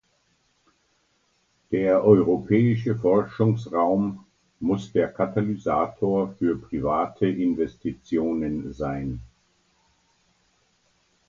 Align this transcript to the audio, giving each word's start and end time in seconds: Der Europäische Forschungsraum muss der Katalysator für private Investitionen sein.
Der 1.69 2.03
Europäische 2.03 2.95
Forschungsraum 2.97 4.25
muss 4.59 4.91
der 4.91 5.09
Katalysator 5.09 6.33
für 6.39 6.57
private 6.57 7.27
Investitionen 7.27 8.73
sein. 8.73 9.21